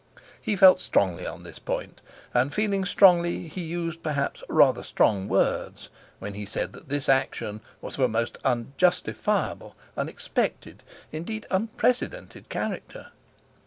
[0.41, 2.01] He felt strongly on this point,
[2.33, 7.61] and feeling strongly he used, perhaps, rather strong words when he said that this action
[7.81, 13.11] was of a most unjustifiable, unexpected, indeed—unprecedented character.